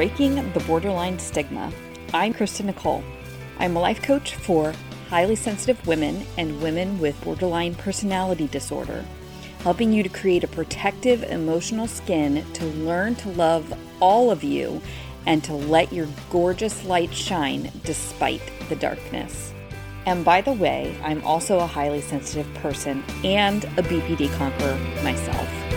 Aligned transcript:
Breaking 0.00 0.50
the 0.54 0.60
Borderline 0.60 1.18
Stigma. 1.18 1.70
I'm 2.14 2.32
Kristen 2.32 2.64
Nicole. 2.64 3.04
I'm 3.58 3.76
a 3.76 3.80
life 3.80 4.00
coach 4.00 4.34
for 4.34 4.72
highly 5.10 5.36
sensitive 5.36 5.86
women 5.86 6.24
and 6.38 6.62
women 6.62 6.98
with 6.98 7.22
borderline 7.22 7.74
personality 7.74 8.46
disorder, 8.46 9.04
helping 9.58 9.92
you 9.92 10.02
to 10.02 10.08
create 10.08 10.42
a 10.42 10.48
protective 10.48 11.22
emotional 11.24 11.86
skin 11.86 12.50
to 12.54 12.64
learn 12.64 13.14
to 13.16 13.28
love 13.28 13.78
all 14.00 14.30
of 14.30 14.42
you 14.42 14.80
and 15.26 15.44
to 15.44 15.52
let 15.52 15.92
your 15.92 16.08
gorgeous 16.30 16.86
light 16.86 17.12
shine 17.12 17.70
despite 17.84 18.40
the 18.70 18.76
darkness. 18.76 19.52
And 20.06 20.24
by 20.24 20.40
the 20.40 20.54
way, 20.54 20.96
I'm 21.04 21.22
also 21.24 21.58
a 21.58 21.66
highly 21.66 22.00
sensitive 22.00 22.50
person 22.54 23.04
and 23.22 23.64
a 23.64 23.82
BPD 23.82 24.34
conqueror 24.38 24.78
myself. 25.04 25.69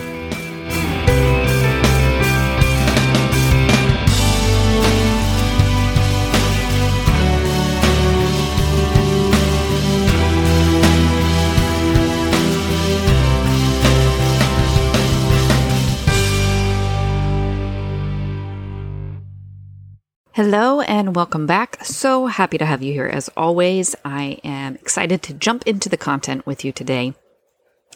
Hello 20.46 20.82
and 20.82 21.16
welcome 21.16 21.46
back. 21.46 21.86
So 21.86 22.26
happy 22.26 22.58
to 22.58 22.66
have 22.66 22.84
you 22.84 22.92
here 22.92 23.08
as 23.08 23.30
always. 23.30 23.96
I 24.04 24.42
am 24.44 24.76
excited 24.76 25.24
to 25.24 25.34
jump 25.34 25.66
into 25.66 25.88
the 25.88 25.96
content 25.96 26.46
with 26.46 26.66
you 26.66 26.74
today. 26.74 27.14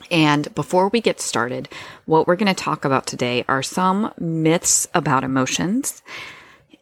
And 0.09 0.55
before 0.55 0.87
we 0.87 1.01
get 1.01 1.19
started, 1.19 1.67
what 2.05 2.25
we're 2.25 2.37
going 2.37 2.47
to 2.47 2.53
talk 2.53 2.85
about 2.85 3.05
today 3.05 3.43
are 3.49 3.61
some 3.61 4.13
myths 4.17 4.87
about 4.93 5.25
emotions. 5.25 6.01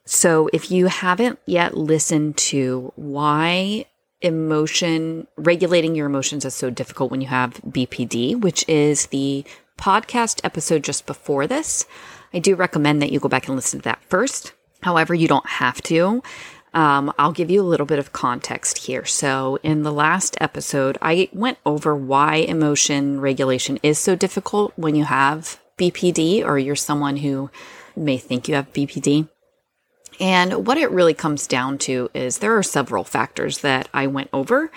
So 0.06 0.52
if 0.54 0.70
you 0.70 0.86
haven't 0.86 1.40
yet 1.48 1.76
listened 1.76 2.38
to 2.38 2.94
why 2.96 3.86
emotion, 4.22 5.26
regulating 5.36 5.96
your 5.96 6.06
emotions 6.06 6.46
is 6.46 6.54
so 6.54 6.70
difficult 6.70 7.10
when 7.10 7.22
you 7.22 7.28
have 7.30 7.60
BPD, 7.68 8.40
which 8.40 8.70
is 8.70 9.08
the 9.08 9.44
podcast 9.80 10.42
episode 10.44 10.84
just 10.84 11.08
before 11.08 11.48
this, 11.48 11.88
I 12.36 12.38
do 12.38 12.54
recommend 12.54 13.02
that 13.02 13.12
you 13.12 13.20
go 13.20 13.30
back 13.30 13.48
and 13.48 13.56
listen 13.56 13.80
to 13.80 13.86
that 13.86 14.04
first. 14.04 14.54
However, 14.86 15.16
you 15.16 15.28
don't 15.28 15.48
have 15.48 15.82
to. 15.84 16.22
Um, 16.76 17.12
I'll 17.18 17.32
give 17.32 17.50
you 17.50 17.60
a 17.60 17.72
little 17.72 17.88
bit 17.88 17.98
of 17.98 18.14
context 18.14 18.78
here. 18.78 19.04
So, 19.04 19.58
in 19.64 19.82
the 19.82 19.92
last 19.92 20.38
episode, 20.40 21.00
I 21.02 21.28
went 21.34 21.58
over 21.66 21.96
why 21.96 22.36
emotion 22.36 23.20
regulation 23.20 23.80
is 23.82 23.98
so 23.98 24.16
difficult 24.16 24.74
when 24.76 24.94
you 24.94 25.06
have 25.06 25.60
BPD 25.80 26.46
or 26.46 26.60
you're 26.60 26.76
someone 26.76 27.18
who 27.18 27.50
may 27.96 28.20
think 28.20 28.48
you 28.48 28.54
have 28.54 28.72
BPD. 28.74 29.28
And 30.20 30.68
what 30.68 30.78
it 30.78 30.92
really 30.92 31.16
comes 31.16 31.48
down 31.48 31.80
to 31.80 32.12
is 32.14 32.38
there 32.38 32.56
are 32.56 32.64
several 32.64 33.04
factors 33.04 33.60
that 33.60 33.90
I 33.92 34.06
went 34.06 34.30
over 34.34 34.70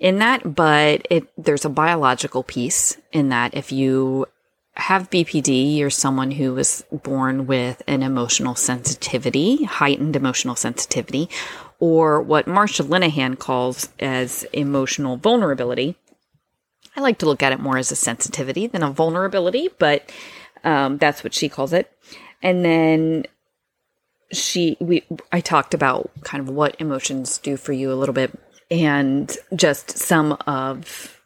in 0.00 0.18
that, 0.18 0.56
but 0.56 1.06
it, 1.08 1.28
there's 1.38 1.64
a 1.64 1.70
biological 1.70 2.42
piece 2.42 2.98
in 3.12 3.28
that 3.28 3.54
if 3.54 3.70
you 3.70 4.26
have 4.74 5.10
BPD, 5.10 5.76
you're 5.76 5.90
someone 5.90 6.30
who 6.30 6.54
was 6.54 6.84
born 6.90 7.46
with 7.46 7.82
an 7.86 8.02
emotional 8.02 8.54
sensitivity, 8.54 9.64
heightened 9.64 10.16
emotional 10.16 10.56
sensitivity, 10.56 11.28
or 11.78 12.22
what 12.22 12.46
Marsha 12.46 12.86
Linehan 12.86 13.38
calls 13.38 13.88
as 14.00 14.44
emotional 14.52 15.16
vulnerability. 15.16 15.96
I 16.96 17.00
like 17.00 17.18
to 17.18 17.26
look 17.26 17.42
at 17.42 17.52
it 17.52 17.60
more 17.60 17.76
as 17.76 17.90
a 17.92 17.96
sensitivity 17.96 18.66
than 18.66 18.82
a 18.82 18.90
vulnerability, 18.90 19.68
but 19.78 20.10
um, 20.64 20.98
that's 20.98 21.22
what 21.22 21.34
she 21.34 21.48
calls 21.48 21.72
it. 21.72 21.90
And 22.42 22.64
then 22.64 23.24
she, 24.32 24.76
we, 24.80 25.04
I 25.30 25.40
talked 25.40 25.74
about 25.74 26.10
kind 26.22 26.46
of 26.46 26.54
what 26.54 26.76
emotions 26.80 27.38
do 27.38 27.56
for 27.56 27.72
you 27.72 27.92
a 27.92 27.94
little 27.94 28.14
bit, 28.14 28.38
and 28.70 29.34
just 29.54 29.98
some 29.98 30.32
of 30.46 31.21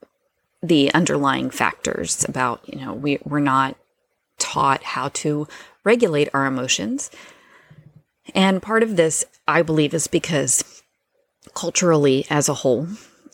the 0.66 0.92
underlying 0.94 1.50
factors 1.50 2.24
about, 2.28 2.60
you 2.66 2.84
know, 2.84 2.92
we, 2.92 3.18
we're 3.24 3.40
not 3.40 3.76
taught 4.38 4.82
how 4.82 5.08
to 5.08 5.46
regulate 5.84 6.28
our 6.34 6.46
emotions. 6.46 7.10
And 8.34 8.62
part 8.62 8.82
of 8.82 8.96
this, 8.96 9.24
I 9.46 9.62
believe, 9.62 9.94
is 9.94 10.06
because 10.06 10.82
culturally 11.54 12.26
as 12.28 12.48
a 12.48 12.54
whole, 12.54 12.88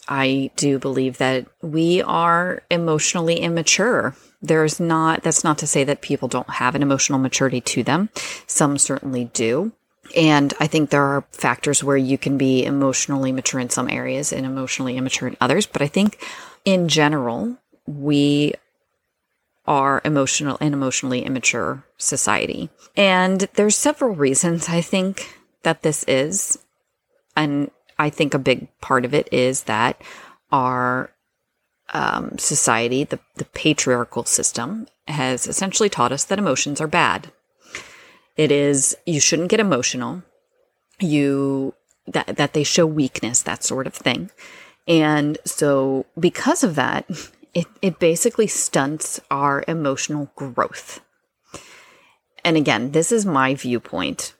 I 0.08 0.50
do 0.56 0.78
believe 0.78 1.18
that 1.18 1.46
we 1.62 2.02
are 2.02 2.62
emotionally 2.70 3.36
immature. 3.36 4.14
There's 4.42 4.80
not, 4.80 5.22
that's 5.22 5.44
not 5.44 5.58
to 5.58 5.66
say 5.66 5.84
that 5.84 6.02
people 6.02 6.28
don't 6.28 6.50
have 6.50 6.74
an 6.74 6.82
emotional 6.82 7.18
maturity 7.18 7.60
to 7.60 7.82
them. 7.82 8.10
Some 8.46 8.78
certainly 8.78 9.26
do. 9.32 9.72
And 10.16 10.52
I 10.60 10.66
think 10.66 10.90
there 10.90 11.04
are 11.04 11.24
factors 11.30 11.82
where 11.82 11.96
you 11.96 12.18
can 12.18 12.36
be 12.36 12.64
emotionally 12.64 13.32
mature 13.32 13.60
in 13.60 13.70
some 13.70 13.88
areas 13.88 14.32
and 14.32 14.44
emotionally 14.44 14.96
immature 14.96 15.28
in 15.28 15.36
others. 15.40 15.66
But 15.66 15.80
I 15.80 15.86
think 15.86 16.18
in 16.64 16.88
general, 16.88 17.56
we 17.86 18.54
are 19.66 20.00
emotional 20.04 20.58
and 20.60 20.74
emotionally 20.74 21.24
immature 21.24 21.84
society. 21.96 22.68
And 22.96 23.48
there's 23.54 23.76
several 23.76 24.14
reasons 24.14 24.68
I 24.68 24.80
think 24.80 25.40
that 25.62 25.82
this 25.82 26.04
is. 26.08 26.58
And 27.36 27.70
I 27.98 28.10
think 28.10 28.34
a 28.34 28.38
big 28.38 28.68
part 28.80 29.04
of 29.04 29.14
it 29.14 29.28
is 29.32 29.64
that 29.64 30.02
our 30.50 31.10
um, 31.92 32.38
society, 32.38 33.04
the, 33.04 33.20
the 33.36 33.44
patriarchal 33.44 34.24
system, 34.24 34.86
has 35.08 35.46
essentially 35.46 35.88
taught 35.88 36.12
us 36.12 36.24
that 36.24 36.38
emotions 36.38 36.80
are 36.80 36.86
bad. 36.88 37.30
It 38.36 38.50
is, 38.50 38.96
you 39.06 39.20
shouldn't 39.20 39.50
get 39.50 39.60
emotional. 39.60 40.22
You, 40.98 41.74
that, 42.06 42.36
that 42.36 42.52
they 42.52 42.64
show 42.64 42.86
weakness, 42.86 43.42
that 43.42 43.64
sort 43.64 43.86
of 43.86 43.94
thing. 43.94 44.30
And 44.88 45.38
so, 45.44 46.06
because 46.18 46.64
of 46.64 46.74
that, 46.74 47.08
it, 47.54 47.66
it 47.80 47.98
basically 47.98 48.46
stunts 48.46 49.20
our 49.30 49.64
emotional 49.68 50.30
growth. 50.36 51.00
And 52.44 52.56
again, 52.56 52.92
this 52.92 53.12
is 53.12 53.24
my 53.24 53.54
viewpoint 53.54 54.34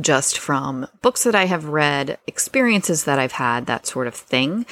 just 0.00 0.38
from 0.38 0.86
books 1.02 1.24
that 1.24 1.34
I 1.34 1.46
have 1.46 1.64
read, 1.64 2.18
experiences 2.26 3.04
that 3.04 3.18
I've 3.18 3.32
had, 3.32 3.66
that 3.66 3.86
sort 3.86 4.06
of 4.06 4.14
thing. 4.14 4.66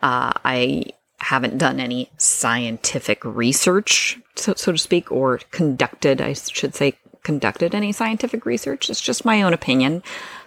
Uh, 0.00 0.32
I 0.44 0.84
haven't 1.18 1.58
done 1.58 1.80
any 1.80 2.10
scientific 2.18 3.24
research, 3.24 4.18
so, 4.36 4.54
so 4.56 4.72
to 4.72 4.78
speak, 4.78 5.10
or 5.10 5.38
conducted, 5.50 6.20
I 6.20 6.34
should 6.34 6.74
say, 6.74 6.98
conducted 7.22 7.74
any 7.74 7.92
scientific 7.92 8.44
research. 8.44 8.90
It's 8.90 9.00
just 9.00 9.24
my 9.24 9.42
own 9.42 9.54
opinion. 9.54 10.02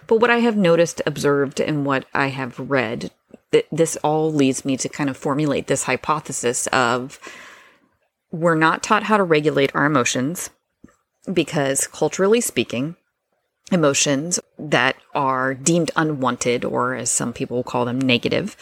But 0.06 0.20
what 0.20 0.30
I 0.30 0.38
have 0.38 0.56
noticed, 0.56 1.02
observed, 1.06 1.60
and 1.60 1.84
what 1.84 2.04
I 2.14 2.28
have 2.28 2.58
read 2.58 3.10
th- 3.52 3.66
this 3.70 3.96
all 4.02 4.32
leads 4.32 4.64
me 4.64 4.76
to 4.76 4.88
kind 4.88 5.10
of 5.10 5.16
formulate 5.16 5.66
this 5.66 5.84
hypothesis 5.84 6.66
of 6.68 7.18
we're 8.30 8.54
not 8.54 8.82
taught 8.82 9.04
how 9.04 9.16
to 9.16 9.22
regulate 9.22 9.74
our 9.74 9.86
emotions 9.86 10.50
because 11.32 11.86
culturally 11.86 12.40
speaking, 12.40 12.96
emotions 13.72 14.38
that 14.58 14.96
are 15.14 15.54
deemed 15.54 15.90
unwanted 15.96 16.64
or 16.64 16.94
as 16.94 17.10
some 17.10 17.32
people 17.32 17.62
call 17.62 17.84
them 17.84 18.00
negative 18.00 18.56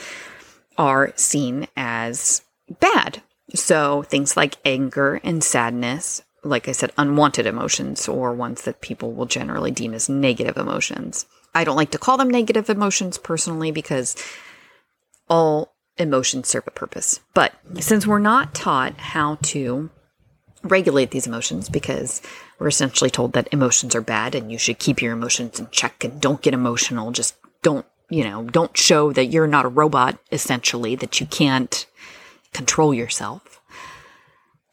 are 0.79 1.13
seen 1.17 1.67
as 1.77 2.43
bad. 2.81 3.23
So 3.55 4.03
things 4.03 4.37
like 4.37 4.57
anger 4.65 5.21
and 5.23 5.45
sadness, 5.45 6.23
like 6.43 6.69
I 6.69 6.73
said, 6.73 6.93
unwanted 6.97 7.47
emotions 7.47 8.09
or 8.09 8.33
ones 8.33 8.63
that 8.63 8.81
people 8.81 9.13
will 9.13 9.27
generally 9.27 9.71
deem 9.71 9.95
as 9.95 10.09
negative 10.09 10.57
emotions. 10.57 11.27
I 11.55 11.65
don't 11.65 11.77
like 11.77 11.91
to 11.93 11.99
call 11.99 12.17
them 12.17 12.31
negative 12.31 12.69
emotions 12.69 13.19
personally 13.19 13.71
because 13.71 14.17
all 15.35 15.75
emotions 15.97 16.47
serve 16.47 16.63
a 16.69 16.71
purpose. 16.71 17.19
But 17.35 17.53
since 17.81 18.07
we're 18.07 18.21
not 18.21 18.55
taught 18.55 19.01
how 19.01 19.39
to 19.43 19.91
regulate 20.63 21.11
these 21.11 21.27
emotions 21.27 21.69
because 21.69 22.23
we're 22.61 22.69
essentially 22.69 23.11
told 23.11 23.33
that 23.33 23.49
emotions 23.51 23.97
are 23.97 24.01
bad 24.01 24.37
and 24.37 24.53
you 24.53 24.59
should 24.59 24.79
keep 24.79 25.03
your 25.03 25.13
emotions 25.13 25.59
in 25.59 25.69
check 25.71 26.05
and 26.05 26.21
don't 26.21 26.41
get 26.41 26.55
emotional, 26.55 27.11
just 27.11 27.35
don't, 27.63 27.85
you 28.09 28.23
know, 28.23 28.45
don't 28.45 28.77
show 28.77 29.13
that 29.13 29.27
you're 29.27 29.49
not 29.49 29.65
a 29.65 29.69
robot, 29.69 30.19
essentially, 30.31 30.95
that 30.95 31.21
you 31.21 31.27
can't 31.27 31.85
control 32.53 32.95
yourself. 32.95 33.61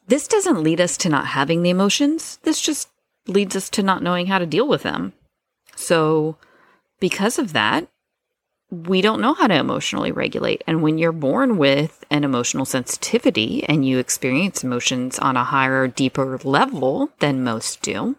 This 0.08 0.28
doesn't 0.28 0.62
lead 0.62 0.80
us 0.80 0.96
to 0.98 1.10
not 1.10 1.26
having 1.26 1.64
the 1.64 1.72
emotions. 1.72 2.38
This 2.44 2.62
just 2.62 2.88
leads 3.26 3.56
us 3.56 3.68
to 3.72 3.82
not 3.82 4.04
knowing 4.04 4.28
how 4.28 4.38
to 4.38 4.46
deal 4.46 4.68
with 4.68 4.84
them. 4.84 5.14
So, 5.76 6.38
because 7.00 7.40
of 7.40 7.54
that, 7.54 7.88
we 8.72 9.02
don't 9.02 9.22
know 9.22 9.34
how 9.34 9.48
to 9.48 9.54
emotionally 9.54 10.14
regulate. 10.14 10.64
And 10.66 10.82
when 10.82 10.98
you're 10.98 11.12
born 11.12 11.58
with 11.58 12.06
an 12.10 12.24
emotional 12.24 12.66
sensitivity 12.66 13.66
and 13.66 13.86
you 13.86 14.00
experience 14.00 14.64
emotions 14.64 15.20
on 15.20 15.36
a 15.36 15.44
higher, 15.44 15.88
deeper 15.88 16.40
level 16.44 17.10
than 17.20 17.44
most 17.44 17.82
do, 17.82 18.16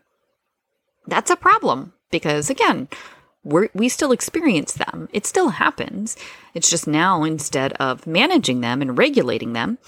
that's 1.07 1.31
a 1.31 1.37
problem 1.37 1.95
because, 2.11 2.51
again, 2.51 2.89
we 3.43 3.69
we 3.75 3.89
still 3.89 4.13
experience 4.13 4.75
them. 4.75 5.09
It 5.13 5.27
still 5.27 5.49
happens. 5.49 6.17
It's 6.55 6.71
just 6.71 6.87
now 6.87 7.25
instead 7.25 7.73
of 7.75 8.07
managing 8.07 8.61
them 8.61 8.83
and 8.83 8.97
regulating 8.97 9.55
them, 9.55 9.79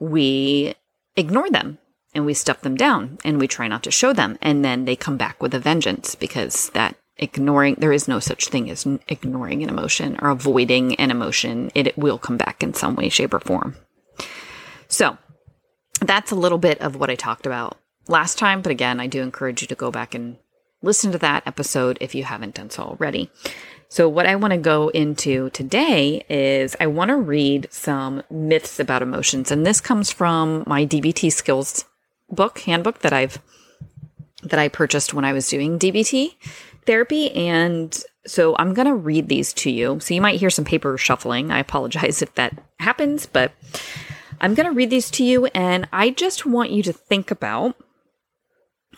we 0.00 0.74
ignore 1.14 1.50
them 1.50 1.78
and 2.14 2.24
we 2.26 2.34
stuff 2.34 2.62
them 2.62 2.74
down 2.74 3.18
and 3.22 3.38
we 3.38 3.46
try 3.46 3.68
not 3.68 3.82
to 3.84 3.90
show 3.90 4.12
them. 4.12 4.38
And 4.40 4.64
then 4.64 4.86
they 4.86 4.96
come 4.96 5.18
back 5.18 5.42
with 5.42 5.54
a 5.54 5.60
vengeance 5.60 6.14
because 6.14 6.70
that 6.70 6.96
ignoring, 7.20 7.76
there 7.78 7.92
is 7.92 8.08
no 8.08 8.18
such 8.18 8.48
thing 8.48 8.70
as 8.70 8.86
ignoring 9.08 9.62
an 9.62 9.68
emotion 9.68 10.18
or 10.20 10.30
avoiding 10.30 10.94
an 10.96 11.10
emotion. 11.10 11.70
It, 11.74 11.86
it 11.86 11.98
will 11.98 12.18
come 12.18 12.36
back 12.36 12.62
in 12.62 12.74
some 12.74 12.96
way, 12.96 13.08
shape, 13.08 13.34
or 13.34 13.40
form. 13.40 13.76
So 14.88 15.18
that's 16.00 16.30
a 16.30 16.36
little 16.36 16.58
bit 16.58 16.80
of 16.80 16.96
what 16.96 17.10
I 17.10 17.14
talked 17.14 17.46
about 17.46 17.78
last 18.08 18.38
time. 18.38 18.62
But 18.62 18.72
again, 18.72 18.98
I 19.00 19.06
do 19.06 19.22
encourage 19.22 19.62
you 19.62 19.68
to 19.68 19.74
go 19.74 19.90
back 19.90 20.14
and 20.14 20.36
listen 20.82 21.12
to 21.12 21.18
that 21.18 21.46
episode 21.46 21.98
if 22.00 22.14
you 22.14 22.24
haven't 22.24 22.54
done 22.54 22.70
so 22.70 22.82
already. 22.82 23.30
So, 23.88 24.08
what 24.08 24.26
I 24.26 24.36
want 24.36 24.52
to 24.52 24.58
go 24.58 24.88
into 24.88 25.50
today 25.50 26.24
is 26.28 26.76
I 26.78 26.86
want 26.86 27.08
to 27.08 27.16
read 27.16 27.66
some 27.72 28.22
myths 28.30 28.78
about 28.78 29.02
emotions. 29.02 29.50
And 29.50 29.66
this 29.66 29.80
comes 29.80 30.12
from 30.12 30.62
my 30.66 30.86
DBT 30.86 31.32
skills 31.32 31.84
book, 32.30 32.60
handbook 32.60 33.00
that 33.00 33.12
I've 33.12 33.40
that 34.42 34.58
I 34.58 34.68
purchased 34.68 35.12
when 35.12 35.24
I 35.24 35.32
was 35.32 35.48
doing 35.48 35.78
DBT 35.78 36.34
therapy. 36.86 37.30
And 37.32 38.02
so 38.26 38.56
I'm 38.58 38.74
going 38.74 38.88
to 38.88 38.94
read 38.94 39.28
these 39.28 39.52
to 39.54 39.70
you. 39.70 40.00
So 40.00 40.14
you 40.14 40.20
might 40.20 40.40
hear 40.40 40.50
some 40.50 40.64
paper 40.64 40.96
shuffling. 40.98 41.50
I 41.50 41.58
apologize 41.58 42.22
if 42.22 42.34
that 42.34 42.56
happens, 42.78 43.26
but 43.26 43.52
I'm 44.40 44.54
going 44.54 44.68
to 44.68 44.74
read 44.74 44.90
these 44.90 45.10
to 45.12 45.24
you. 45.24 45.46
And 45.46 45.88
I 45.92 46.10
just 46.10 46.46
want 46.46 46.70
you 46.70 46.82
to 46.84 46.92
think 46.92 47.30
about 47.30 47.76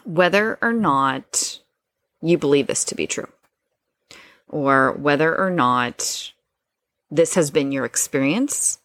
whether 0.04 0.58
or 0.60 0.72
not 0.72 1.60
you 2.20 2.38
believe 2.38 2.66
this 2.66 2.84
to 2.84 2.94
be 2.94 3.06
true 3.06 3.28
or 4.48 4.92
whether 4.92 5.36
or 5.36 5.50
not 5.50 6.32
this 7.10 7.34
has 7.34 7.50
been 7.50 7.72
your 7.72 7.84
experience. 7.84 8.78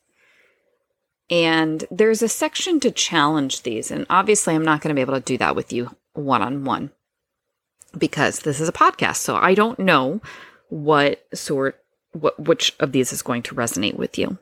And 1.29 1.83
there's 1.91 2.21
a 2.21 2.29
section 2.29 2.79
to 2.79 2.91
challenge 2.91 3.63
these. 3.63 3.91
And 3.91 4.05
obviously, 4.09 4.55
I'm 4.55 4.63
not 4.63 4.81
going 4.81 4.89
to 4.89 4.95
be 4.95 5.01
able 5.01 5.15
to 5.15 5.19
do 5.19 5.37
that 5.39 5.55
with 5.55 5.73
you 5.73 5.95
one 6.13 6.41
on 6.41 6.63
one 6.63 6.91
because 7.97 8.39
this 8.39 8.59
is 8.59 8.69
a 8.69 8.73
podcast. 8.73 9.17
So 9.17 9.35
I 9.35 9.53
don't 9.53 9.79
know 9.79 10.21
what 10.69 11.25
sort, 11.33 11.79
what, 12.13 12.39
which 12.39 12.75
of 12.79 12.91
these 12.91 13.13
is 13.13 13.21
going 13.21 13.43
to 13.43 13.55
resonate 13.55 13.95
with 13.95 14.17
you. 14.17 14.37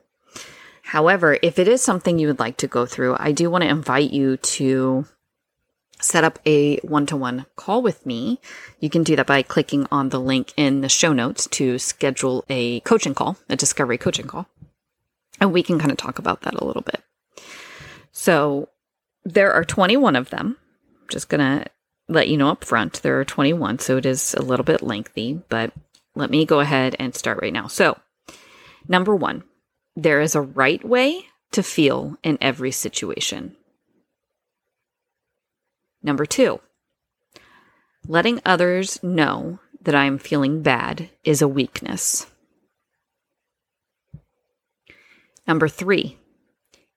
However, 0.82 1.38
if 1.42 1.58
it 1.58 1.66
is 1.66 1.82
something 1.82 2.18
you 2.18 2.28
would 2.28 2.38
like 2.38 2.56
to 2.58 2.68
go 2.68 2.86
through, 2.86 3.16
I 3.18 3.32
do 3.32 3.50
want 3.50 3.62
to 3.62 3.70
invite 3.70 4.12
you 4.12 4.36
to 4.36 5.06
set 6.00 6.24
up 6.24 6.38
a 6.46 6.76
one 6.78 7.06
to 7.06 7.16
one 7.16 7.46
call 7.56 7.82
with 7.82 8.06
me. 8.06 8.40
You 8.80 8.90
can 8.90 9.02
do 9.02 9.16
that 9.16 9.26
by 9.26 9.42
clicking 9.42 9.86
on 9.90 10.10
the 10.10 10.20
link 10.20 10.52
in 10.56 10.82
the 10.82 10.88
show 10.88 11.12
notes 11.12 11.48
to 11.52 11.78
schedule 11.78 12.44
a 12.48 12.80
coaching 12.80 13.14
call, 13.14 13.36
a 13.48 13.56
discovery 13.56 13.98
coaching 13.98 14.26
call. 14.26 14.46
And 15.40 15.52
we 15.52 15.62
can 15.62 15.78
kind 15.78 15.90
of 15.90 15.96
talk 15.96 16.18
about 16.18 16.42
that 16.42 16.54
a 16.54 16.64
little 16.64 16.82
bit. 16.82 17.02
So 18.12 18.68
there 19.24 19.52
are 19.52 19.64
21 19.64 20.16
of 20.16 20.30
them. 20.30 20.56
I'm 21.02 21.08
just 21.08 21.28
going 21.28 21.40
to 21.40 21.66
let 22.08 22.28
you 22.28 22.36
know 22.36 22.50
up 22.50 22.64
front 22.64 23.02
there 23.02 23.18
are 23.20 23.24
21, 23.24 23.78
so 23.78 23.96
it 23.96 24.06
is 24.06 24.34
a 24.34 24.42
little 24.42 24.64
bit 24.64 24.82
lengthy, 24.82 25.42
but 25.48 25.72
let 26.14 26.30
me 26.30 26.44
go 26.44 26.60
ahead 26.60 26.96
and 26.98 27.14
start 27.14 27.38
right 27.42 27.52
now. 27.52 27.66
So, 27.66 27.98
number 28.88 29.14
one, 29.14 29.44
there 29.94 30.20
is 30.20 30.34
a 30.34 30.40
right 30.40 30.84
way 30.84 31.26
to 31.52 31.62
feel 31.62 32.16
in 32.22 32.38
every 32.40 32.70
situation. 32.70 33.56
Number 36.02 36.26
two, 36.26 36.60
letting 38.06 38.40
others 38.44 39.02
know 39.02 39.58
that 39.82 39.94
I 39.94 40.04
am 40.04 40.18
feeling 40.18 40.62
bad 40.62 41.10
is 41.24 41.42
a 41.42 41.48
weakness. 41.48 42.26
Number 45.46 45.68
three, 45.68 46.18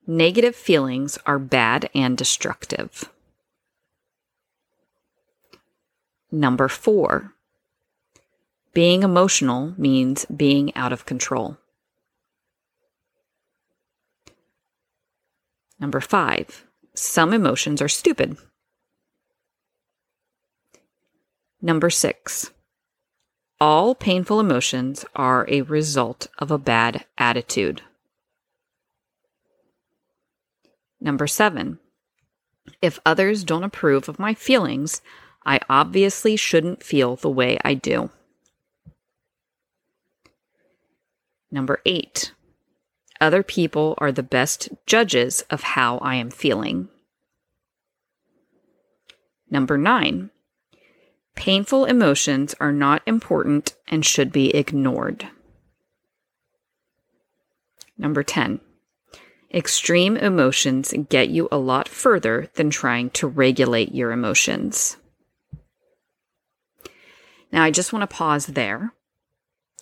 negative 0.07 0.55
feelings 0.55 1.17
are 1.25 1.39
bad 1.39 1.89
and 1.93 2.17
destructive. 2.17 3.11
Number 6.31 6.67
four, 6.67 7.33
being 8.73 9.03
emotional 9.03 9.73
means 9.77 10.25
being 10.25 10.75
out 10.75 10.93
of 10.93 11.05
control. 11.05 11.57
Number 15.79 16.01
five, 16.01 16.65
some 16.93 17.33
emotions 17.33 17.81
are 17.81 17.87
stupid. 17.87 18.37
Number 21.61 21.89
six, 21.89 22.51
all 23.59 23.95
painful 23.95 24.39
emotions 24.39 25.03
are 25.15 25.45
a 25.49 25.63
result 25.63 26.27
of 26.37 26.51
a 26.51 26.57
bad 26.57 27.05
attitude. 27.17 27.81
Number 31.01 31.27
seven, 31.27 31.79
if 32.81 32.99
others 33.05 33.43
don't 33.43 33.63
approve 33.63 34.07
of 34.07 34.19
my 34.19 34.33
feelings, 34.33 35.01
I 35.49 35.59
obviously 35.67 36.35
shouldn't 36.35 36.83
feel 36.83 37.15
the 37.15 37.27
way 37.27 37.57
I 37.65 37.73
do. 37.73 38.11
Number 41.49 41.81
eight, 41.87 42.33
other 43.19 43.41
people 43.41 43.95
are 43.97 44.11
the 44.11 44.21
best 44.21 44.69
judges 44.85 45.41
of 45.49 45.63
how 45.63 45.97
I 45.97 46.15
am 46.15 46.29
feeling. 46.29 46.89
Number 49.49 49.75
nine, 49.75 50.29
Painful 51.33 51.85
emotions 51.85 52.53
are 52.59 52.71
not 52.71 53.01
important 53.07 53.73
and 53.87 54.05
should 54.05 54.31
be 54.31 54.53
ignored. 54.53 55.29
Number 57.97 58.21
10. 58.21 58.59
Extreme 59.51 60.17
emotions 60.17 60.93
get 61.09 61.29
you 61.29 61.47
a 61.51 61.57
lot 61.57 61.87
further 61.87 62.49
than 62.53 62.69
trying 62.69 63.09
to 63.11 63.25
regulate 63.25 63.95
your 63.95 64.11
emotions. 64.11 64.97
Now, 67.51 67.63
I 67.63 67.71
just 67.71 67.91
want 67.91 68.09
to 68.09 68.15
pause 68.15 68.47
there 68.47 68.93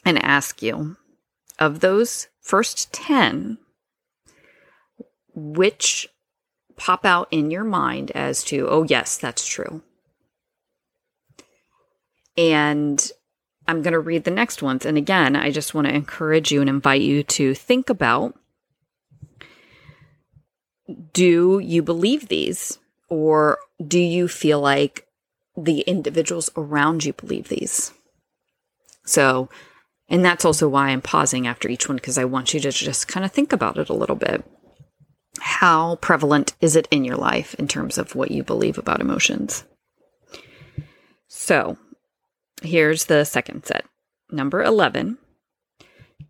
and 0.06 0.24
ask 0.24 0.62
you 0.62 0.96
of 1.60 1.80
those 1.80 2.28
first 2.40 2.94
10, 2.94 3.58
which 5.34 6.08
pop 6.78 7.06
out 7.06 7.28
in 7.32 7.52
your 7.52 7.64
mind 7.64 8.12
as 8.12 8.44
to, 8.46 8.68
oh, 8.70 8.84
yes, 8.84 9.18
that's 9.18 9.46
true? 9.46 9.82
And 12.38 13.12
I'm 13.68 13.82
going 13.82 13.94
to 13.94 14.00
read 14.00 14.24
the 14.24 14.32
next 14.32 14.62
ones. 14.62 14.86
And 14.86 14.98
again, 14.98 15.36
I 15.36 15.52
just 15.52 15.74
want 15.74 15.88
to 15.88 15.94
encourage 15.94 16.52
you 16.52 16.62
and 16.62 16.70
invite 16.70 17.02
you 17.02 17.24
to 17.24 17.54
think 17.54 17.90
about 17.90 18.36
do 21.12 21.60
you 21.60 21.82
believe 21.82 22.28
these? 22.28 22.80
Or 23.10 23.60
do 23.86 24.00
you 24.00 24.28
feel 24.28 24.60
like 24.60 25.07
the 25.58 25.82
individuals 25.82 26.50
around 26.56 27.04
you 27.04 27.14
believe 27.14 27.50
these? 27.50 27.92
So, 29.06 29.50
and 30.08 30.24
that's 30.24 30.46
also 30.46 30.70
why 30.70 30.90
I'm 30.90 31.02
pausing 31.02 31.48
after 31.48 31.68
each 31.68 31.90
one 31.90 31.98
because 31.98 32.18
I 32.18 32.26
want 32.26 32.54
you 32.54 32.60
to 32.62 32.72
just 32.72 33.08
kind 33.08 33.26
of 33.26 33.32
think 33.32 33.52
about 33.52 33.78
it 33.78 33.90
a 33.90 33.94
little 33.94 34.16
bit. 34.16 34.46
How 35.40 35.96
prevalent 35.98 36.54
is 36.62 36.76
it 36.76 36.88
in 36.92 37.04
your 37.04 37.18
life 37.18 37.54
in 37.56 37.68
terms 37.68 37.98
of 37.98 38.16
what 38.16 38.32
you 38.32 38.44
believe 38.44 38.78
about 38.78 39.02
emotions? 39.02 39.64
So, 41.28 41.78
Here's 42.64 43.06
the 43.06 43.24
second 43.24 43.66
set. 43.66 43.86
Number 44.32 44.64
11 44.64 45.18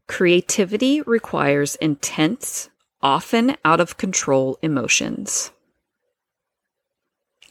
Creativity 0.07 1.01
requires 1.01 1.75
intense, 1.77 2.69
often 3.01 3.55
out 3.63 3.79
of 3.79 3.97
control 3.97 4.57
emotions. 4.61 5.51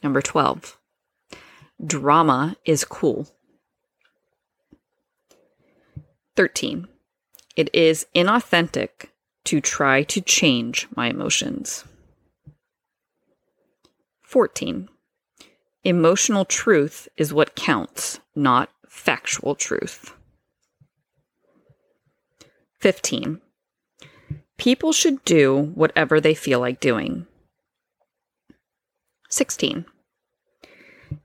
Number 0.03 0.21
12 0.21 0.79
Drama 1.85 2.57
is 2.65 2.85
cool. 2.85 3.29
13. 6.37 6.87
It 7.55 7.71
is 7.75 8.07
inauthentic 8.15 9.11
to 9.45 9.61
try 9.61 10.03
to 10.05 10.21
change 10.21 10.89
my 10.95 11.09
emotions. 11.09 11.85
14. 14.23 14.89
Emotional 15.85 16.45
truth 16.45 17.09
is 17.17 17.33
what 17.33 17.55
counts, 17.55 18.21
not 18.35 18.71
factual 18.89 19.55
truth. 19.55 20.13
15. 22.81 23.41
People 24.57 24.93
should 24.93 25.25
do 25.25 25.73
whatever 25.75 26.21
they 26.21 26.35
feel 26.35 26.61
like 26.61 26.81
doing. 26.81 27.27
16. 29.29 29.87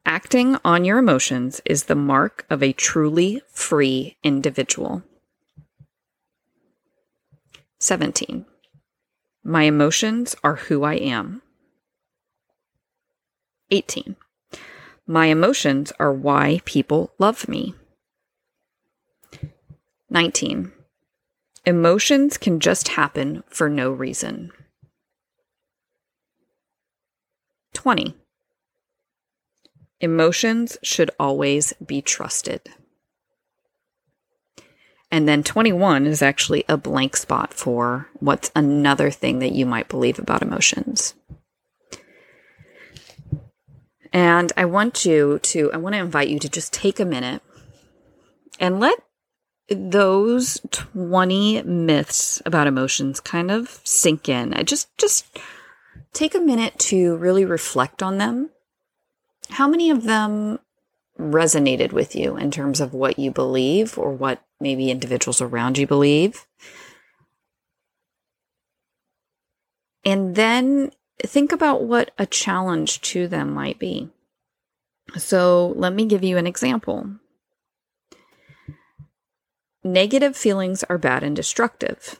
Acting 0.05 0.57
on 0.63 0.85
your 0.85 0.97
emotions 0.97 1.61
is 1.65 1.85
the 1.85 1.95
mark 1.95 2.45
of 2.49 2.61
a 2.61 2.73
truly 2.73 3.41
free 3.47 4.17
individual. 4.23 5.03
17. 7.79 8.45
My 9.43 9.63
emotions 9.63 10.35
are 10.43 10.55
who 10.55 10.83
I 10.83 10.95
am. 10.95 11.41
18. 13.71 14.15
My 15.07 15.27
emotions 15.27 15.91
are 15.99 16.13
why 16.13 16.61
people 16.65 17.13
love 17.17 17.47
me. 17.47 17.73
19. 20.09 20.71
Emotions 21.65 22.37
can 22.37 22.59
just 22.59 22.89
happen 22.89 23.43
for 23.47 23.69
no 23.69 23.91
reason. 23.91 24.51
20. 27.73 28.20
Emotions 30.01 30.79
should 30.81 31.11
always 31.19 31.73
be 31.85 32.01
trusted. 32.01 32.61
And 35.11 35.27
then 35.27 35.43
21 35.43 36.07
is 36.07 36.21
actually 36.21 36.63
a 36.67 36.75
blank 36.75 37.15
spot 37.15 37.53
for 37.53 38.09
what's 38.19 38.51
another 38.55 39.11
thing 39.11 39.39
that 39.39 39.51
you 39.51 39.65
might 39.65 39.89
believe 39.89 40.17
about 40.17 40.41
emotions. 40.41 41.13
And 44.11 44.51
I 44.57 44.65
want 44.65 45.05
you 45.05 45.39
to, 45.39 45.71
I 45.71 45.77
want 45.77 45.93
to 45.93 45.99
invite 45.99 46.29
you 46.29 46.39
to 46.39 46.49
just 46.49 46.73
take 46.73 46.99
a 46.99 47.05
minute 47.05 47.43
and 48.59 48.79
let 48.79 48.97
those 49.69 50.59
20 50.71 51.61
myths 51.63 52.41
about 52.45 52.67
emotions 52.67 53.19
kind 53.19 53.51
of 53.51 53.79
sink 53.83 54.27
in. 54.27 54.53
I 54.53 54.63
just, 54.63 54.89
just 54.97 55.25
take 56.11 56.33
a 56.33 56.39
minute 56.39 56.79
to 56.79 57.15
really 57.17 57.45
reflect 57.45 58.01
on 58.01 58.17
them. 58.17 58.49
How 59.51 59.67
many 59.67 59.89
of 59.89 60.03
them 60.03 60.59
resonated 61.19 61.91
with 61.91 62.15
you 62.15 62.37
in 62.37 62.51
terms 62.51 62.79
of 62.79 62.93
what 62.93 63.19
you 63.19 63.31
believe 63.31 63.97
or 63.97 64.11
what 64.11 64.41
maybe 64.59 64.89
individuals 64.89 65.41
around 65.41 65.77
you 65.77 65.85
believe? 65.85 66.47
And 70.03 70.35
then 70.35 70.91
think 71.19 71.51
about 71.51 71.83
what 71.83 72.11
a 72.17 72.25
challenge 72.25 73.01
to 73.01 73.27
them 73.27 73.53
might 73.53 73.77
be. 73.77 74.09
So 75.17 75.73
let 75.75 75.93
me 75.93 76.05
give 76.05 76.23
you 76.23 76.37
an 76.37 76.47
example. 76.47 77.09
Negative 79.83 80.35
feelings 80.35 80.83
are 80.85 80.97
bad 80.97 81.23
and 81.23 81.35
destructive. 81.35 82.19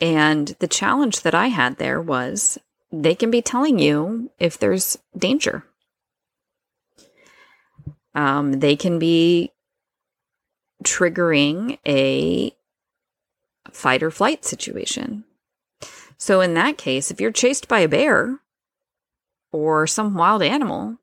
And 0.00 0.48
the 0.58 0.68
challenge 0.68 1.22
that 1.22 1.34
I 1.34 1.48
had 1.48 1.76
there 1.76 2.00
was 2.00 2.58
they 2.92 3.14
can 3.14 3.30
be 3.30 3.42
telling 3.42 3.78
you 3.78 4.30
if 4.38 4.58
there's 4.58 4.98
danger. 5.16 5.64
Um, 8.14 8.60
they 8.60 8.76
can 8.76 8.98
be 8.98 9.52
triggering 10.84 11.78
a 11.86 12.52
fight 13.70 14.02
or 14.02 14.10
flight 14.10 14.44
situation. 14.44 15.24
So, 16.18 16.40
in 16.40 16.54
that 16.54 16.76
case, 16.76 17.10
if 17.10 17.20
you're 17.20 17.30
chased 17.30 17.68
by 17.68 17.80
a 17.80 17.88
bear 17.88 18.40
or 19.52 19.86
some 19.86 20.14
wild 20.14 20.42
animal, 20.42 20.98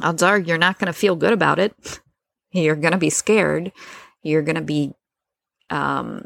odds 0.00 0.22
are 0.22 0.38
you're 0.38 0.58
not 0.58 0.78
going 0.78 0.86
to 0.86 0.98
feel 0.98 1.16
good 1.16 1.32
about 1.32 1.58
it. 1.58 1.74
You're 2.52 2.76
going 2.76 2.92
to 2.92 2.98
be 2.98 3.10
scared. 3.10 3.72
You're 4.22 4.42
going 4.42 4.54
to 4.54 4.62
be, 4.62 4.94
um, 5.70 6.24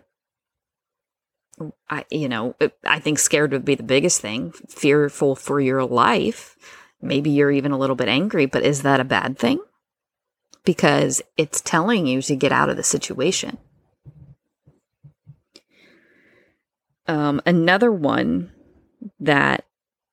I, 1.89 2.05
you 2.11 2.29
know, 2.29 2.55
I 2.85 2.99
think 2.99 3.19
scared 3.19 3.53
would 3.53 3.65
be 3.65 3.77
the 3.77 3.83
biggest 3.83 4.21
thing, 4.21 4.53
fearful 4.69 5.37
for 5.37 5.59
your 5.59 5.87
life. 5.87 6.55
Maybe 7.01 7.31
you're 7.31 7.51
even 7.51 7.73
a 7.73 7.79
little 7.79 7.97
bit 7.97 8.09
angry, 8.09 8.47
but 8.47 8.65
is 8.65 8.83
that 8.83 9.01
a 9.01 9.05
bad 9.05 9.39
thing? 9.39 9.61
Because 10.65 11.23
it's 11.37 11.61
telling 11.61 12.07
you 12.07 12.21
to 12.23 12.37
get 12.37 12.53
out 12.53 12.69
of 12.69 12.77
the 12.77 12.83
situation. 12.83 13.59
Um, 17.07 17.41
another 17.47 17.91
one 17.91 18.53
that 19.19 19.65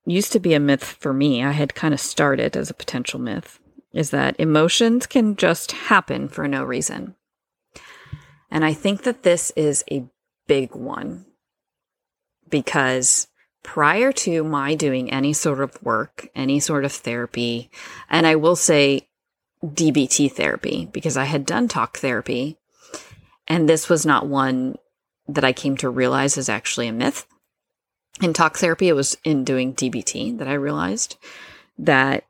used 0.06 0.32
to 0.32 0.40
be 0.40 0.54
a 0.54 0.60
myth 0.60 0.84
for 0.84 1.12
me, 1.12 1.44
I 1.44 1.52
had 1.52 1.76
kind 1.76 1.94
of 1.94 2.00
started 2.00 2.56
as 2.56 2.70
a 2.70 2.76
potential 2.76 3.20
myth, 3.20 3.60
is 3.92 4.12
that 4.12 4.40
emotions 4.40 5.06
can 5.06 5.36
just 5.36 5.72
happen 5.74 6.30
for 6.30 6.48
no 6.48 6.64
reason. 6.64 7.16
And 8.50 8.64
I 8.64 8.74
think 8.74 9.04
that 9.04 9.24
this 9.24 9.52
is 9.56 9.84
a 9.92 10.06
big 10.48 10.76
one 10.76 11.26
because 12.50 13.28
prior 13.66 14.12
to 14.12 14.44
my 14.44 14.76
doing 14.76 15.12
any 15.12 15.34
sort 15.34 15.60
of 15.60 15.82
work, 15.84 16.30
any 16.36 16.60
sort 16.60 16.86
of 16.86 16.92
therapy, 16.92 17.70
and 18.10 18.28
I 18.28 18.36
will 18.36 18.56
say 18.56 19.08
DBT 19.66 20.32
therapy 20.32 20.88
because 20.92 21.18
I 21.18 21.26
had 21.26 21.46
done 21.46 21.68
talk 21.68 21.98
therapy, 21.98 22.58
and 23.48 23.68
this 23.68 23.90
was 23.90 24.06
not 24.06 24.28
one 24.28 24.76
that 25.28 25.44
I 25.44 25.52
came 25.52 25.76
to 25.78 25.90
realize 25.90 26.38
is 26.38 26.48
actually 26.48 26.88
a 26.88 26.94
myth. 26.94 27.26
In 28.22 28.34
talk 28.34 28.58
therapy, 28.58 28.88
it 28.88 28.94
was 28.94 29.18
in 29.24 29.44
doing 29.44 29.74
DBT 29.74 30.38
that 30.38 30.48
I 30.48 30.54
realized 30.54 31.18
that 31.80 32.24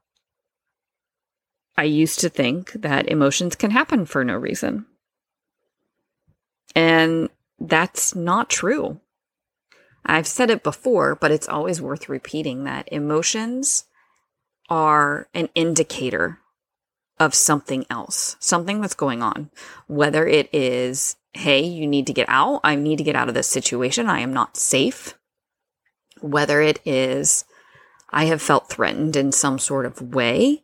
I 1.77 1.84
used 1.84 2.22
to 2.22 2.30
think 2.30 2.72
that 2.72 3.10
emotions 3.10 3.56
can 3.56 3.72
happen 3.72 4.06
for 4.06 4.24
no 4.24 4.36
reason. 4.36 4.86
And 6.74 7.30
that's 7.60 8.15
not 8.15 8.50
true. 8.50 9.01
I've 10.06 10.28
said 10.28 10.50
it 10.50 10.64
before, 10.64 11.16
but 11.16 11.32
it's 11.32 11.50
always 11.50 11.82
worth 11.82 12.10
repeating 12.10 12.64
that 12.64 12.90
emotions 12.92 13.86
are 14.70 15.28
an 15.34 15.50
indicator 15.56 16.40
of 17.20 17.34
something 17.34 17.86
else, 17.90 18.36
something 18.40 18.82
that's 18.82 18.94
going 18.94 19.24
on, 19.24 19.50
whether 19.88 20.28
it 20.28 20.50
is 20.54 21.16
hey, 21.36 21.62
you 21.64 21.86
need 21.86 22.08
to 22.08 22.14
get 22.14 22.30
out. 22.30 22.62
I 22.64 22.76
need 22.76 22.98
to 22.98 23.04
get 23.04 23.16
out 23.16 23.28
of 23.28 23.36
this 23.36 23.50
situation. 23.50 24.08
I 24.08 24.22
am 24.22 24.34
not 24.34 24.58
safe. 24.58 25.18
Whether 26.22 26.62
it 26.62 26.80
is, 26.86 27.44
I 28.10 28.26
have 28.26 28.42
felt 28.42 28.70
threatened 28.70 29.16
in 29.16 29.32
some 29.32 29.60
sort 29.60 29.86
of 29.86 30.02
way. 30.02 30.64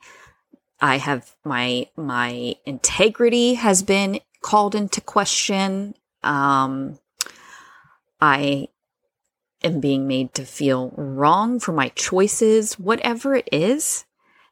I 0.79 0.97
have 0.97 1.35
my, 1.43 1.87
my 1.97 2.55
integrity 2.65 3.55
has 3.55 3.83
been 3.83 4.21
called 4.41 4.73
into 4.73 5.01
question. 5.01 5.93
Um, 6.23 6.99
I 8.21 8.69
am 9.63 9.79
being 9.79 10.07
made 10.07 10.33
to 10.33 10.45
feel 10.45 10.91
wrong 10.95 11.59
for 11.59 11.71
my 11.71 11.89
choices, 11.89 12.79
whatever 12.79 13.35
it 13.35 13.47
is, 13.51 14.05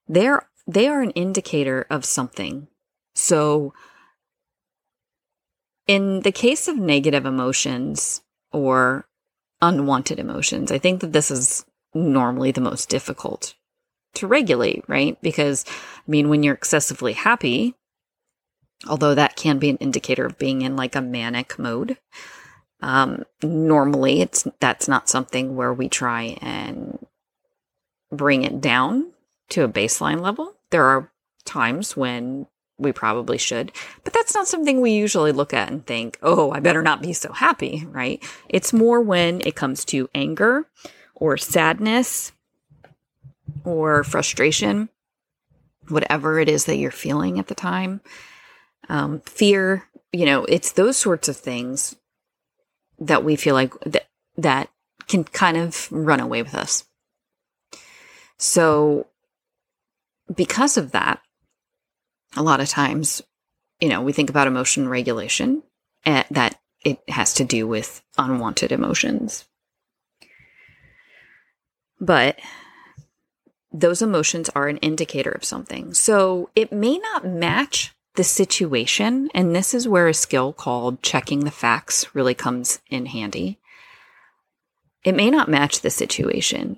they're, 0.07 0.47
they 0.67 0.87
are 0.87 1.01
an 1.01 1.11
indicator 1.11 1.85
of 1.89 2.05
something. 2.05 2.67
So 3.15 3.73
in 5.87 6.21
the 6.21 6.31
case 6.31 6.67
of 6.67 6.77
negative 6.77 7.25
emotions 7.25 8.21
or 8.51 9.07
unwanted 9.61 10.19
emotions, 10.19 10.71
I 10.71 10.77
think 10.77 11.01
that 11.01 11.13
this 11.13 11.31
is 11.31 11.65
normally 11.93 12.51
the 12.51 12.61
most 12.61 12.89
difficult 12.89 13.55
to 14.15 14.27
regulate, 14.27 14.83
right? 14.87 15.19
Because, 15.21 15.65
I 15.67 16.11
mean, 16.11 16.29
when 16.29 16.43
you're 16.43 16.53
excessively 16.53 17.13
happy, 17.13 17.75
although 18.87 19.15
that 19.15 19.35
can 19.35 19.59
be 19.59 19.69
an 19.69 19.77
indicator 19.77 20.25
of 20.25 20.37
being 20.37 20.61
in 20.61 20.75
like 20.75 20.95
a 20.95 21.01
manic 21.01 21.57
mode, 21.59 21.97
um, 22.81 23.23
normally 23.43 24.21
it's 24.21 24.47
that's 24.59 24.87
not 24.87 25.09
something 25.09 25.55
where 25.55 25.73
we 25.73 25.89
try 25.89 26.37
and 26.41 27.05
bring 28.11 28.43
it 28.43 28.61
down 28.61 29.11
to 29.49 29.63
a 29.63 29.69
baseline 29.69 30.21
level. 30.21 30.53
There 30.69 30.85
are 30.85 31.11
times 31.45 31.97
when 31.97 32.47
we 32.79 32.91
probably 32.91 33.37
should. 33.37 33.71
But 34.03 34.13
that's 34.13 34.33
not 34.33 34.47
something 34.47 34.81
we 34.81 34.91
usually 34.91 35.31
look 35.31 35.53
at 35.53 35.69
and 35.69 35.85
think, 35.85 36.17
oh, 36.21 36.51
I 36.51 36.59
better 36.59 36.81
not 36.81 37.01
be 37.01 37.13
so 37.13 37.31
happy, 37.33 37.85
right? 37.89 38.23
It's 38.47 38.73
more 38.73 39.01
when 39.01 39.41
it 39.41 39.55
comes 39.55 39.85
to 39.85 40.09
anger 40.15 40.65
or 41.13 41.37
sadness 41.37 42.31
or 43.65 44.03
frustration, 44.03 44.89
whatever 45.89 46.39
it 46.39 46.47
is 46.47 46.65
that 46.65 46.77
you're 46.77 46.91
feeling 46.91 47.37
at 47.37 47.47
the 47.47 47.55
time, 47.55 47.99
um, 48.87 49.19
fear, 49.21 49.83
you 50.13 50.25
know, 50.25 50.45
it's 50.45 50.71
those 50.71 50.97
sorts 50.97 51.27
of 51.27 51.35
things 51.35 51.95
that 52.99 53.23
we 53.23 53.35
feel 53.35 53.55
like 53.55 53.73
that, 53.81 54.07
that 54.37 54.69
can 55.07 55.23
kind 55.23 55.57
of 55.57 55.87
run 55.91 56.19
away 56.19 56.41
with 56.43 56.55
us. 56.55 56.85
So, 58.37 59.07
because 60.33 60.77
of 60.77 60.91
that, 60.91 61.21
a 62.35 62.43
lot 62.43 62.61
of 62.61 62.69
times, 62.69 63.21
you 63.79 63.89
know, 63.89 64.01
we 64.01 64.13
think 64.13 64.29
about 64.29 64.47
emotion 64.47 64.87
regulation 64.87 65.63
and 66.05 66.25
that 66.31 66.59
it 66.85 67.01
has 67.09 67.33
to 67.35 67.43
do 67.43 67.67
with 67.67 68.01
unwanted 68.17 68.71
emotions. 68.71 69.45
But 71.99 72.39
those 73.71 74.01
emotions 74.01 74.49
are 74.49 74.67
an 74.67 74.77
indicator 74.77 75.31
of 75.31 75.43
something. 75.43 75.93
So 75.93 76.49
it 76.55 76.71
may 76.71 76.97
not 76.97 77.25
match 77.25 77.93
the 78.19 78.23
situation. 78.25 79.29
And 79.33 79.55
this 79.55 79.73
is 79.73 79.87
where 79.87 80.09
a 80.09 80.13
skill 80.13 80.51
called 80.51 81.01
checking 81.01 81.45
the 81.45 81.51
facts 81.51 82.13
really 82.13 82.33
comes 82.33 82.81
in 82.89 83.05
handy. 83.05 83.59
It 85.05 85.15
may 85.15 85.29
not 85.29 85.47
match 85.47 85.79
the 85.79 85.89
situation. 85.89 86.75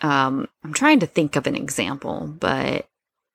Um, 0.00 0.48
I'm 0.64 0.72
trying 0.72 1.00
to 1.00 1.06
think 1.06 1.36
of 1.36 1.46
an 1.46 1.54
example, 1.54 2.34
but 2.40 2.88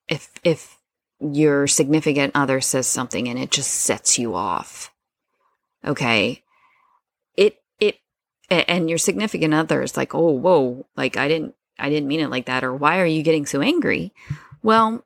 if 0.08 0.32
if 0.44 0.80
your 1.20 1.68
significant 1.68 2.32
other 2.34 2.62
says 2.62 2.88
something 2.88 3.30
and 3.30 3.38
it 3.38 3.52
just 3.52 3.70
sets 3.70 4.18
you 4.18 4.34
off 4.34 4.90
okay 5.86 6.42
it 7.36 7.58
it 7.82 8.00
and 8.50 8.88
your 8.88 8.98
significant 8.98 9.54
other 9.54 9.82
is 9.82 9.98
like 9.98 10.16
oh 10.16 10.32
whoa 10.32 10.86
like 10.96 11.18
i 11.18 11.28
didn't 11.28 11.54
i 11.78 11.90
didn't 11.90 12.08
mean 12.08 12.22
it 12.22 12.30
like 12.30 12.46
that 12.46 12.64
or 12.64 12.74
why 12.74 13.02
are 13.02 13.06
you 13.06 13.22
getting 13.22 13.46
so 13.46 13.60
angry 13.60 14.14
well 14.64 15.04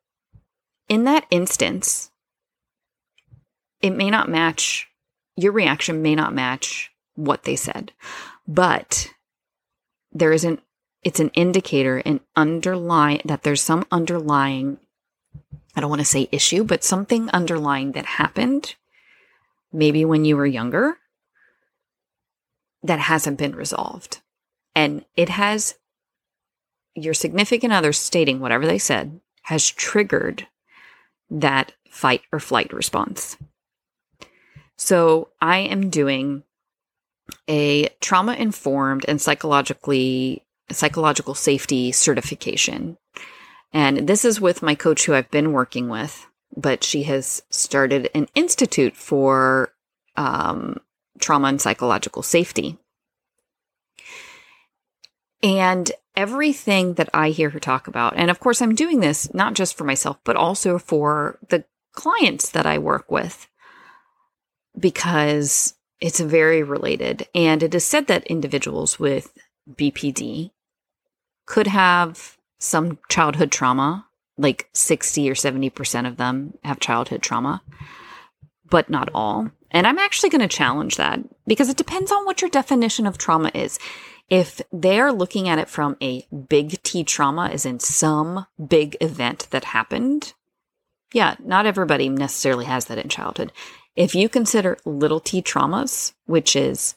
in 0.94 1.04
that 1.06 1.26
instance 1.32 2.12
it 3.82 3.92
may 3.92 4.10
not 4.10 4.30
match 4.30 4.88
your 5.36 5.52
reaction 5.52 6.02
may 6.02 6.16
not 6.16 6.34
match 6.34 6.92
what 7.16 7.44
they 7.44 7.56
said 7.56 7.92
but 8.48 9.10
there 10.12 10.32
isn't 10.32 10.62
it's 11.04 11.20
an 11.20 11.30
indicator, 11.30 11.98
an 11.98 12.22
underlying 12.36 13.22
that 13.26 13.44
there's 13.44 13.62
some 13.62 13.86
underlying, 13.92 14.78
I 15.76 15.82
don't 15.82 15.90
want 15.90 16.02
to 16.02 16.06
say 16.06 16.30
issue, 16.32 16.64
but 16.64 16.84
something 16.84 17.30
underlying 17.32 17.92
that 17.94 18.06
happened 18.06 18.76
maybe 19.72 20.06
when 20.06 20.24
you 20.24 20.38
were 20.38 20.46
younger 20.46 20.98
that 22.84 23.00
hasn't 23.00 23.38
been 23.38 23.56
resolved. 23.56 24.22
And 24.76 25.04
it 25.16 25.30
has 25.30 25.76
your 26.96 27.14
significant 27.14 27.74
other 27.74 27.92
stating 27.92 28.40
whatever 28.40 28.66
they 28.66 28.78
said 28.78 29.20
has 29.44 29.70
triggered 29.70 30.48
that 31.34 31.74
fight 31.90 32.22
or 32.32 32.40
flight 32.40 32.72
response. 32.72 33.38
So 34.78 35.30
I 35.42 35.60
am 35.60 35.90
doing 35.90 36.44
a 37.48 37.90
trauma 38.02 38.34
informed 38.34 39.06
and 39.08 39.22
psychologically 39.22 40.44
psychological 40.72 41.36
safety 41.36 41.92
certification. 41.92 42.98
And 43.72 44.08
this 44.08 44.24
is 44.24 44.40
with 44.40 44.62
my 44.62 44.76
coach 44.76 45.06
who 45.06 45.14
I've 45.14 45.32
been 45.32 45.52
working 45.52 45.90
with, 45.90 46.28
but 46.56 46.84
she 46.84 47.04
has 47.04 47.42
started 47.50 48.10
an 48.14 48.28
institute 48.36 48.96
for 48.96 49.74
um, 50.16 50.78
trauma 51.20 51.48
and 51.48 51.62
psychological 51.62 52.22
safety. 52.22 52.78
And 55.42 55.92
everything 56.16 56.96
that 56.96 57.10
I 57.14 57.30
hear 57.30 57.50
her 57.50 57.60
talk 57.60 57.88
about, 57.88 58.14
and 58.16 58.30
of 58.30 58.40
course, 58.40 58.62
I'm 58.62 58.76
doing 58.76 59.00
this 59.00 59.34
not 59.34 59.54
just 59.54 59.78
for 59.78 59.84
myself, 59.84 60.18
but 60.24 60.36
also 60.36 60.78
for 60.78 61.40
the 61.50 61.66
clients 61.94 62.50
that 62.50 62.66
I 62.66 62.78
work 62.78 63.10
with, 63.12 63.48
because 64.78 65.76
it's 66.00 66.20
very 66.20 66.64
related. 66.64 67.28
And 67.34 67.64
it 67.64 67.74
is 67.74 67.86
said 67.86 68.08
that 68.08 68.26
individuals 68.26 69.00
with 69.00 69.34
BPD 69.70 70.52
could 71.46 71.68
have 71.68 72.38
some 72.60 72.98
childhood 73.10 73.52
trauma, 73.52 74.08
like 74.38 74.70
60 74.74 75.30
or 75.30 75.36
70% 75.36 76.08
of 76.08 76.18
them 76.18 76.58
have 76.64 76.80
childhood 76.80 77.22
trauma, 77.22 77.62
but 78.70 78.90
not 78.90 79.10
all. 79.14 79.52
And 79.72 79.88
I'm 79.88 80.00
actually 80.00 80.30
going 80.30 80.42
to 80.42 80.48
challenge 80.48 80.98
that 80.98 81.20
because 81.48 81.70
it 81.70 81.78
depends 81.78 82.12
on 82.12 82.26
what 82.26 82.42
your 82.42 82.50
definition 82.50 83.06
of 83.08 83.18
trauma 83.18 83.52
is. 83.54 83.80
If 84.34 84.62
they're 84.72 85.12
looking 85.12 85.48
at 85.48 85.60
it 85.60 85.70
from 85.70 85.96
a 86.02 86.26
big 86.50 86.82
T 86.82 87.04
trauma, 87.04 87.50
as 87.50 87.68
in 87.68 87.80
some 87.80 88.48
big 88.68 88.98
event 89.00 89.48
that 89.52 89.64
happened, 89.64 90.34
yeah, 91.14 91.36
not 91.38 91.68
everybody 91.68 92.10
necessarily 92.10 92.66
has 92.66 92.86
that 92.86 92.98
in 92.98 93.10
childhood. 93.10 93.52
If 93.96 94.16
you 94.16 94.28
consider 94.28 94.80
little 94.86 95.20
t 95.20 95.44
traumas, 95.44 96.14
which 96.26 96.56
is 96.56 96.96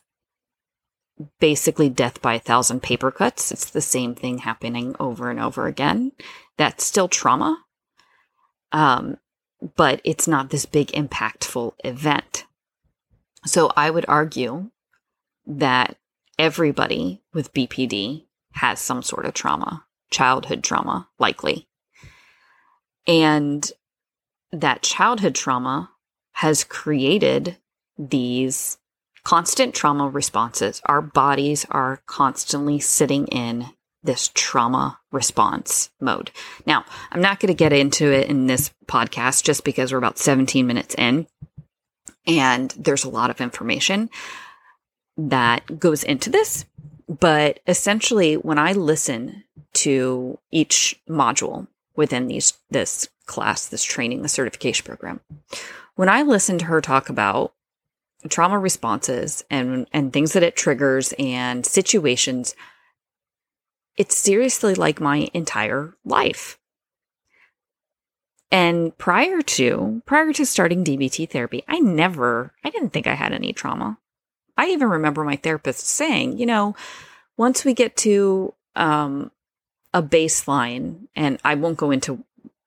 basically 1.39 1.91
death 1.91 2.23
by 2.23 2.37
a 2.37 2.41
thousand 2.41 2.83
paper 2.83 3.11
cuts, 3.11 3.53
it's 3.53 3.69
the 3.69 3.83
same 3.83 4.15
thing 4.15 4.39
happening 4.39 4.97
over 4.99 5.29
and 5.29 5.39
over 5.39 5.67
again. 5.67 6.13
That's 6.57 6.87
still 6.87 7.07
trauma. 7.07 7.65
Um, 8.73 9.19
but 9.77 10.01
it's 10.05 10.27
not 10.27 10.49
this 10.49 10.65
big 10.65 10.89
impactful 10.89 11.75
event. 11.85 12.47
So 13.45 13.71
I 13.77 13.91
would 13.91 14.07
argue 14.09 14.71
that 15.47 15.99
everybody 16.39 17.23
with 17.33 17.53
BPD 17.53 18.25
has 18.53 18.81
some 18.81 19.03
sort 19.03 19.27
of 19.27 19.35
trauma, 19.35 19.85
childhood 20.11 20.63
trauma, 20.63 21.09
likely. 21.19 21.69
And 23.07 23.71
that 24.53 24.83
childhood 24.83 25.35
trauma 25.35 25.91
has 26.33 26.65
created 26.65 27.57
these 27.99 28.79
constant 29.25 29.75
trauma 29.75 30.09
responses. 30.09 30.81
Our 30.87 31.03
bodies 31.03 31.67
are 31.71 32.01
constantly 32.07 32.79
sitting 32.79 33.27
in 33.29 33.67
this 34.03 34.31
trauma 34.35 35.01
response 35.11 35.91
mode. 36.01 36.31
Now, 36.65 36.85
I'm 37.11 37.21
not 37.21 37.41
going 37.41 37.49
to 37.49 37.55
get 37.55 37.73
into 37.73 38.13
it 38.13 38.29
in 38.29 38.47
this 38.47 38.73
podcast 38.87 39.43
just 39.43 39.65
because 39.65 39.93
we're 39.93 39.99
about 39.99 40.19
17 40.19 40.67
minutes 40.67 40.95
in 40.97 41.27
and 42.27 42.71
there's 42.79 43.05
a 43.05 43.11
lot 43.11 43.31
of 43.31 43.41
information 43.41 44.11
that 45.17 45.79
goes 45.79 46.05
into 46.05 46.31
this. 46.31 46.65
But 47.09 47.61
essentially, 47.67 48.35
when 48.35 48.59
I 48.59 48.73
listen 48.73 49.45
to 49.75 50.39
each 50.51 51.01
module 51.09 51.69
within 51.95 52.27
these 52.27 52.55
this 52.71 53.09
class, 53.27 53.67
this 53.67 53.85
training, 53.85 54.23
the 54.23 54.29
certification 54.29 54.85
program, 54.85 55.21
when 55.95 56.09
I 56.09 56.23
listen 56.23 56.59
to 56.59 56.65
her 56.67 56.81
talk 56.81 57.09
about 57.09 57.55
trauma 58.29 58.59
responses 58.59 59.45
and 59.51 59.87
and 59.93 60.13
things 60.13 60.33
that 60.33 60.43
it 60.43 60.57
triggers 60.57 61.15
and 61.19 61.65
situations, 61.65 62.55
it's 63.97 64.17
seriously 64.17 64.75
like 64.75 65.01
my 65.01 65.29
entire 65.33 65.95
life. 66.05 66.59
And 68.51 68.97
prior 68.99 69.43
to 69.43 70.03
prior 70.07 70.33
to 70.33 70.47
starting 70.47 70.85
DBT 70.85 71.31
therapy, 71.31 71.63
I 71.69 71.79
never 71.79 72.53
I 72.65 72.71
didn't 72.71 72.91
think 72.91 73.07
I 73.07 73.15
had 73.15 73.33
any 73.33 73.53
trauma. 73.53 73.99
I 74.57 74.69
even 74.69 74.89
remember 74.89 75.25
my 75.25 75.37
therapist 75.37 75.87
saying, 75.87 76.39
you 76.39 76.47
know, 76.47 76.75
once 77.37 77.65
we 77.65 77.75
get 77.75 77.97
to 77.99 78.55
um, 78.75 79.31
a 79.93 80.03
baseline, 80.03 81.09
and 81.15 81.39
I 81.45 81.55
won't 81.55 81.77
go 81.77 81.91
into 81.91 82.25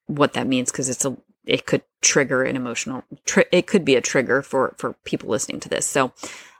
what 0.07 0.33
that 0.33 0.47
means 0.47 0.71
because 0.71 0.89
it's 0.89 1.05
a 1.05 1.17
it 1.45 1.65
could 1.65 1.81
trigger 2.01 2.43
an 2.43 2.55
emotional 2.55 3.03
tri- 3.25 3.45
it 3.51 3.65
could 3.67 3.83
be 3.83 3.95
a 3.95 4.01
trigger 4.01 4.41
for 4.41 4.75
for 4.77 4.93
people 5.03 5.29
listening 5.29 5.59
to 5.61 5.69
this. 5.69 5.85
So 5.85 6.11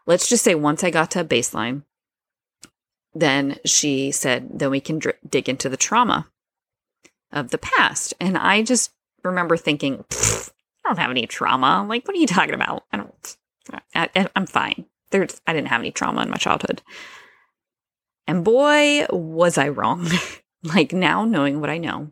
let's 0.06 0.28
just 0.28 0.44
say 0.44 0.56
once 0.56 0.84
I 0.84 0.90
got 0.90 1.12
to 1.12 1.22
a 1.22 1.26
baseline, 1.26 1.84
then 3.14 3.58
she 3.66 4.12
said, 4.12 4.60
then 4.60 4.72
we 4.72 4.80
can 4.80 5.00
dr- 5.00 5.18
dig 5.28 5.48
into 5.48 5.70
the 5.70 5.78
trauma 5.78 6.28
of 7.32 7.52
the 7.52 7.58
past, 7.60 8.14
and 8.20 8.38
I 8.38 8.64
just 8.64 8.92
remember 9.24 9.58
thinking, 9.58 10.06
I 10.12 10.90
don't 10.90 10.98
have 10.98 11.12
any 11.12 11.28
trauma. 11.28 11.86
Like, 11.88 12.08
what 12.08 12.16
are 12.16 12.20
you 12.20 12.28
talking 12.28 12.56
about? 12.56 12.86
I 12.92 12.98
don't. 12.98 13.38
I, 13.94 14.28
I'm 14.36 14.48
fine 14.48 14.86
there's 15.12 15.42
I 15.48 15.54
didn't 15.54 15.70
have 15.70 15.82
any 15.82 15.92
trauma 15.92 16.22
in 16.22 16.30
my 16.30 16.38
childhood. 16.38 16.82
And 18.28 18.44
boy, 18.44 19.06
was 19.10 19.58
I 19.58 19.70
wrong. 19.70 20.08
like 20.64 20.94
now 20.94 21.26
knowing 21.26 21.62
what 21.62 21.70
I 21.70 21.78
know. 21.78 22.12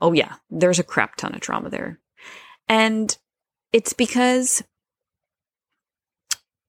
Oh 0.00 0.12
yeah, 0.12 0.36
there's 0.48 0.78
a 0.78 0.84
crap 0.84 1.16
ton 1.16 1.34
of 1.34 1.40
trauma 1.40 1.68
there. 1.68 1.98
And 2.68 3.16
it's 3.72 3.92
because 3.92 4.62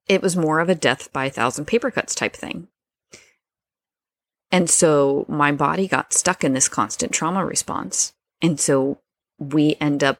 it 0.08 0.22
was 0.22 0.36
more 0.36 0.60
of 0.60 0.70
a 0.70 0.76
death 0.76 1.14
by 1.14 1.26
a 1.26 1.30
thousand 1.30 1.66
paper 1.66 1.92
cuts 1.92 2.14
type 2.14 2.36
thing. 2.36 2.68
And 4.52 4.70
so 4.70 5.26
my 5.30 5.52
body 5.54 5.88
got 5.88 6.12
stuck 6.12 6.44
in 6.44 6.54
this 6.54 6.68
constant 6.68 7.14
trauma 7.14 7.46
response. 7.46 8.14
And 8.42 8.60
so 8.60 9.00
we 9.40 9.78
end 9.80 10.04
up 10.04 10.20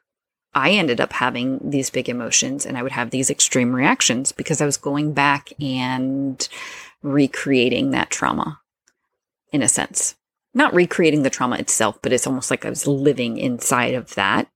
I 0.54 0.72
ended 0.72 1.00
up 1.00 1.14
having 1.14 1.60
these 1.64 1.90
big 1.90 2.10
emotions 2.10 2.66
and 2.66 2.78
I 2.78 2.84
would 2.84 2.92
have 2.92 3.10
these 3.10 3.30
extreme 3.30 3.74
reactions 3.74 4.32
because 4.32 4.62
I 4.62 4.66
was 4.66 4.78
going 4.78 5.14
back 5.14 5.54
and 5.62 6.48
recreating 7.02 7.92
that 7.92 8.10
trauma 8.10 8.60
in 9.52 9.62
a 9.62 9.70
sense. 9.70 10.16
Not 10.54 10.74
recreating 10.74 11.24
the 11.24 11.30
trauma 11.30 11.56
itself, 11.56 12.00
but 12.02 12.12
it's 12.12 12.28
almost 12.28 12.52
like 12.52 12.66
I 12.66 12.70
was 12.70 12.86
living 12.86 13.38
inside 13.38 13.94
of 13.94 14.16
that 14.16 14.50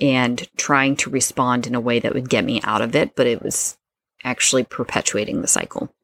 and 0.00 0.48
trying 0.56 0.96
to 0.96 1.10
respond 1.10 1.66
in 1.66 1.76
a 1.76 1.80
way 1.80 2.00
that 2.00 2.14
would 2.14 2.28
get 2.28 2.44
me 2.44 2.60
out 2.64 2.82
of 2.82 2.96
it, 2.96 3.14
but 3.14 3.26
it 3.26 3.42
was 3.42 3.78
actually 4.24 4.64
perpetuating 4.64 5.40
the 5.40 5.48
cycle. 5.48 5.94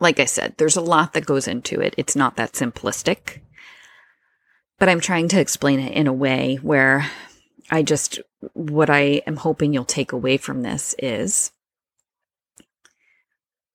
Like 0.00 0.18
I 0.18 0.24
said, 0.24 0.54
there's 0.56 0.76
a 0.76 0.80
lot 0.80 1.12
that 1.12 1.26
goes 1.26 1.46
into 1.46 1.80
it. 1.80 1.94
It's 1.98 2.16
not 2.16 2.36
that 2.36 2.52
simplistic, 2.52 3.40
but 4.78 4.88
I'm 4.88 5.00
trying 5.00 5.28
to 5.28 5.40
explain 5.40 5.78
it 5.78 5.92
in 5.92 6.06
a 6.06 6.12
way 6.12 6.56
where 6.62 7.10
I 7.70 7.82
just, 7.82 8.20
what 8.52 8.90
I 8.90 9.22
am 9.26 9.36
hoping 9.36 9.72
you'll 9.72 9.84
take 9.84 10.12
away 10.12 10.36
from 10.36 10.62
this 10.62 10.94
is 10.98 11.52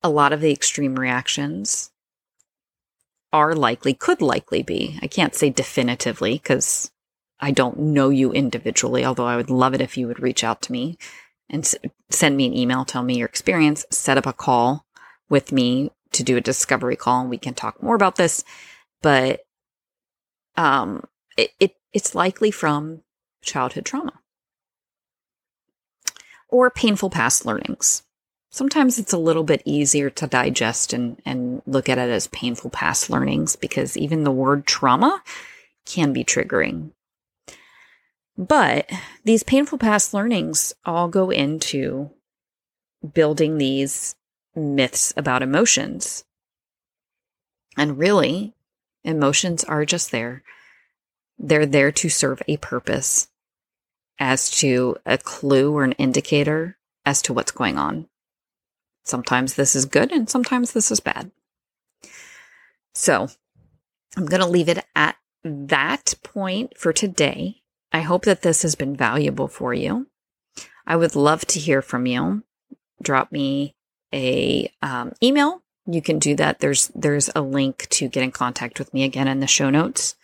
a 0.03 0.09
lot 0.09 0.33
of 0.33 0.41
the 0.41 0.51
extreme 0.51 0.95
reactions 0.95 1.91
are 3.33 3.55
likely, 3.55 3.93
could 3.93 4.21
likely 4.21 4.63
be. 4.63 4.99
I 5.01 5.07
can't 5.07 5.35
say 5.35 5.49
definitively 5.49 6.33
because 6.33 6.91
I 7.39 7.51
don't 7.51 7.77
know 7.79 8.09
you 8.09 8.31
individually, 8.31 9.05
although 9.05 9.25
I 9.25 9.35
would 9.35 9.49
love 9.49 9.73
it 9.73 9.81
if 9.81 9.97
you 9.97 10.07
would 10.07 10.19
reach 10.21 10.43
out 10.43 10.61
to 10.63 10.71
me 10.71 10.97
and 11.49 11.63
s- 11.63 11.75
send 12.09 12.37
me 12.37 12.47
an 12.47 12.55
email, 12.55 12.85
tell 12.85 13.03
me 13.03 13.17
your 13.17 13.27
experience, 13.27 13.85
set 13.91 14.17
up 14.17 14.25
a 14.25 14.33
call 14.33 14.85
with 15.29 15.51
me 15.51 15.91
to 16.13 16.23
do 16.23 16.37
a 16.37 16.41
discovery 16.41 16.95
call 16.95 17.21
and 17.21 17.29
we 17.29 17.37
can 17.37 17.53
talk 17.53 17.81
more 17.83 17.95
about 17.95 18.15
this. 18.15 18.43
But 19.01 19.41
um, 20.55 21.03
it, 21.37 21.51
it 21.59 21.75
it's 21.93 22.15
likely 22.15 22.51
from 22.51 23.03
childhood 23.41 23.85
trauma 23.85 24.13
or 26.49 26.69
painful 26.69 27.09
past 27.09 27.45
learnings. 27.45 28.03
Sometimes 28.49 28.97
it's 28.97 29.13
a 29.13 29.17
little 29.17 29.43
bit 29.43 29.61
easier 29.65 30.09
to 30.11 30.27
digest 30.27 30.93
and, 30.93 31.21
and 31.25 31.61
look 31.65 31.89
at 31.89 31.97
it 31.97 32.09
as 32.09 32.27
painful 32.27 32.69
past 32.69 33.09
learnings 33.09 33.55
because 33.55 33.97
even 33.97 34.23
the 34.23 34.31
word 34.31 34.65
trauma 34.65 35.21
can 35.85 36.13
be 36.13 36.23
triggering. 36.23 36.91
But 38.37 38.89
these 39.23 39.43
painful 39.43 39.77
past 39.77 40.13
learnings 40.13 40.73
all 40.85 41.07
go 41.07 41.29
into 41.29 42.11
building 43.13 43.57
these 43.57 44.15
myths 44.55 45.13
about 45.17 45.43
emotions. 45.43 46.23
And 47.77 47.97
really, 47.97 48.53
emotions 49.03 49.63
are 49.63 49.85
just 49.85 50.11
there. 50.11 50.43
They're 51.39 51.65
there 51.65 51.91
to 51.91 52.09
serve 52.09 52.41
a 52.47 52.57
purpose 52.57 53.27
as 54.19 54.49
to 54.59 54.97
a 55.05 55.17
clue 55.17 55.73
or 55.73 55.83
an 55.83 55.91
indicator 55.93 56.77
as 57.05 57.21
to 57.23 57.33
what's 57.33 57.51
going 57.51 57.77
on. 57.77 58.07
Sometimes 59.03 59.53
this 59.53 59.75
is 59.75 59.85
good 59.85 60.11
and 60.11 60.29
sometimes 60.29 60.73
this 60.73 60.91
is 60.91 60.99
bad. 60.99 61.31
So 62.93 63.29
I'm 64.15 64.25
going 64.25 64.41
to 64.41 64.47
leave 64.47 64.69
it 64.69 64.83
at 64.95 65.15
that 65.43 66.15
point 66.23 66.77
for 66.77 66.91
today. 66.91 67.61
I 67.93 68.01
hope 68.01 68.25
that 68.25 68.41
this 68.41 68.63
has 68.63 68.75
been 68.75 68.95
valuable 68.95 69.47
for 69.47 69.73
you. 69.73 70.07
I 70.85 70.95
would 70.95 71.15
love 71.15 71.45
to 71.47 71.59
hear 71.59 71.81
from 71.81 72.05
you. 72.05 72.43
Drop 73.01 73.31
me 73.31 73.75
a 74.13 74.71
um, 74.81 75.13
email. 75.21 75.61
You 75.85 76.01
can 76.01 76.19
do 76.19 76.35
that. 76.35 76.59
There's 76.59 76.87
there's 76.95 77.29
a 77.35 77.41
link 77.41 77.87
to 77.91 78.09
get 78.09 78.23
in 78.23 78.31
contact 78.31 78.79
with 78.79 78.93
me 78.93 79.03
again 79.03 79.27
in 79.27 79.39
the 79.39 79.47
show 79.47 79.69
notes. 79.69 80.15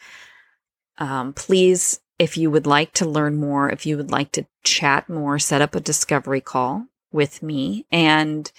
Um, 0.98 1.34
please, 1.34 2.00
if 2.20 2.38
you 2.38 2.52
would 2.52 2.68
like 2.68 2.94
to 2.94 3.10
learn 3.10 3.36
more, 3.36 3.70
if 3.70 3.86
you 3.86 3.98
would 3.98 4.12
like 4.12 4.32
to 4.34 4.46
chat 4.64 5.10
more, 5.10 5.40
set 5.40 5.62
up 5.62 5.76
a 5.76 5.80
discovery 5.80 6.42
call 6.42 6.88
with 7.12 7.44
me. 7.44 7.86
And 7.92 8.52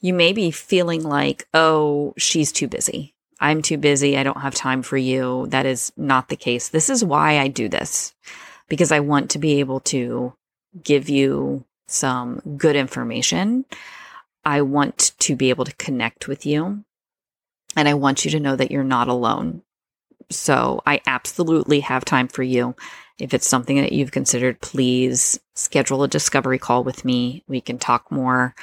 you 0.00 0.14
may 0.14 0.32
be 0.32 0.50
feeling 0.50 1.02
like, 1.02 1.46
oh, 1.54 2.14
she's 2.16 2.52
too 2.52 2.68
busy. 2.68 3.14
I'm 3.40 3.62
too 3.62 3.76
busy. 3.76 4.16
I 4.16 4.22
don't 4.22 4.40
have 4.40 4.54
time 4.54 4.82
for 4.82 4.96
you. 4.96 5.46
That 5.48 5.66
is 5.66 5.92
not 5.96 6.28
the 6.28 6.36
case. 6.36 6.68
This 6.68 6.88
is 6.88 7.04
why 7.04 7.38
I 7.38 7.48
do 7.48 7.68
this 7.68 8.14
because 8.68 8.92
I 8.92 9.00
want 9.00 9.30
to 9.30 9.38
be 9.38 9.60
able 9.60 9.80
to 9.80 10.34
give 10.82 11.08
you 11.08 11.64
some 11.86 12.40
good 12.56 12.76
information. 12.76 13.64
I 14.44 14.62
want 14.62 15.12
to 15.20 15.36
be 15.36 15.50
able 15.50 15.64
to 15.64 15.74
connect 15.76 16.28
with 16.28 16.46
you. 16.46 16.84
And 17.76 17.88
I 17.88 17.94
want 17.94 18.24
you 18.24 18.30
to 18.30 18.40
know 18.40 18.56
that 18.56 18.70
you're 18.70 18.84
not 18.84 19.08
alone. 19.08 19.62
So 20.30 20.82
I 20.86 21.00
absolutely 21.06 21.80
have 21.80 22.04
time 22.04 22.28
for 22.28 22.42
you. 22.42 22.74
If 23.18 23.32
it's 23.32 23.48
something 23.48 23.76
that 23.76 23.92
you've 23.92 24.10
considered, 24.10 24.60
please 24.60 25.38
schedule 25.54 26.02
a 26.02 26.08
discovery 26.08 26.58
call 26.58 26.82
with 26.82 27.04
me. 27.04 27.44
We 27.46 27.60
can 27.60 27.78
talk 27.78 28.10
more 28.10 28.54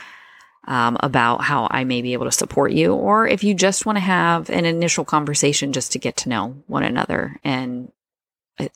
um, 0.67 0.97
about 0.99 1.41
how 1.41 1.67
I 1.71 1.83
may 1.85 2.01
be 2.01 2.13
able 2.13 2.25
to 2.25 2.31
support 2.31 2.71
you, 2.71 2.93
or 2.93 3.27
if 3.27 3.43
you 3.43 3.53
just 3.53 3.85
want 3.85 3.95
to 3.95 4.01
have 4.01 4.49
an 4.49 4.65
initial 4.65 5.05
conversation 5.05 5.73
just 5.73 5.91
to 5.93 5.99
get 5.99 6.17
to 6.17 6.29
know 6.29 6.63
one 6.67 6.83
another. 6.83 7.39
And 7.43 7.91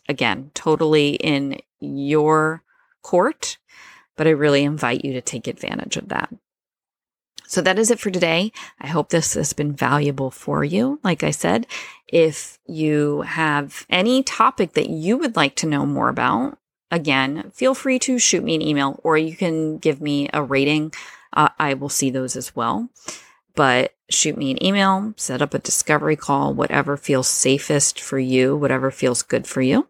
again, 0.10 0.52
totally 0.54 1.16
in 1.16 1.60
your 1.80 2.64
court, 3.04 3.58
but 4.16 4.28
I 4.28 4.32
really 4.32 4.64
invite 4.64 5.06
you 5.06 5.14
to 5.14 5.22
take 5.22 5.48
advantage 5.48 5.98
of 5.98 6.10
that. 6.10 6.34
So 7.48 7.62
that 7.62 7.80
is 7.80 7.92
it 7.92 8.00
for 8.00 8.12
today. 8.12 8.52
I 8.80 8.88
hope 8.88 9.10
this 9.10 9.34
has 9.36 9.54
been 9.54 9.74
valuable 9.74 10.32
for 10.32 10.64
you. 10.64 11.00
Like 11.04 11.24
I 11.24 11.32
said, 11.32 11.68
if 12.08 12.60
you 12.66 13.22
have 13.22 13.86
any 13.90 14.24
topic 14.24 14.74
that 14.74 14.90
you 14.90 15.18
would 15.18 15.36
like 15.36 15.56
to 15.58 15.68
know 15.68 15.86
more 15.86 16.10
about, 16.10 16.58
again, 16.92 17.52
feel 17.54 17.76
free 17.76 18.00
to 18.00 18.20
shoot 18.20 18.44
me 18.44 18.56
an 18.56 18.62
email 18.62 19.00
or 19.04 19.18
you 19.18 19.36
can 19.36 19.78
give 19.78 20.02
me 20.02 20.30
a 20.34 20.42
rating 20.42 20.92
uh, 21.36 21.50
I 21.60 21.74
will 21.74 21.90
see 21.90 22.10
those 22.10 22.36
as 22.36 22.56
well. 22.56 22.90
But 23.56 23.94
shoot 24.10 24.38
me 24.38 24.52
an 24.52 24.64
email, 24.64 25.14
set 25.18 25.42
up 25.42 25.54
a 25.54 25.60
discovery 25.60 26.16
call, 26.16 26.54
whatever 26.54 26.98
feels 26.98 27.28
safest 27.28 28.00
for 28.00 28.20
you, 28.20 28.56
whatever 28.56 28.92
feels 28.92 29.22
good 29.22 29.48
for 29.48 29.62
you. 29.62 29.88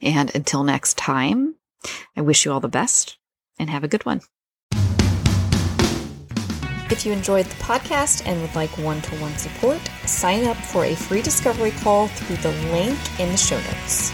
And 0.00 0.34
until 0.34 0.64
next 0.64 0.96
time, 0.96 1.56
I 2.16 2.22
wish 2.22 2.44
you 2.44 2.52
all 2.52 2.60
the 2.60 2.68
best 2.68 3.18
and 3.58 3.70
have 3.70 3.84
a 3.84 3.88
good 3.88 4.06
one. 4.06 4.22
If 6.90 7.06
you 7.06 7.12
enjoyed 7.12 7.46
the 7.46 7.62
podcast 7.62 8.26
and 8.26 8.40
would 8.42 8.54
like 8.56 8.76
one 8.76 9.00
to 9.02 9.14
one 9.16 9.36
support, 9.36 9.80
sign 10.06 10.44
up 10.46 10.56
for 10.56 10.84
a 10.84 10.96
free 10.96 11.22
discovery 11.22 11.70
call 11.70 12.08
through 12.08 12.36
the 12.38 12.50
link 12.72 12.98
in 13.20 13.30
the 13.30 13.36
show 13.36 13.60
notes. 13.60 14.12